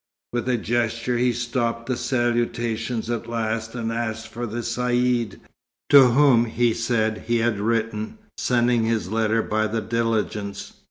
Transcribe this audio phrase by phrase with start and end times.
[0.33, 5.39] With a gesture, he stopped the salutations at last, and asked for the Caïd,
[5.91, 10.73] to whom, he said, he had written, sending his letter by the diligence.